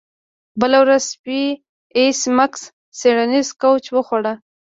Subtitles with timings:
[0.61, 1.59] بله ورځ سپي د
[1.97, 2.61] ایس میکس
[2.97, 4.23] څیړنیز کوچ وخوړ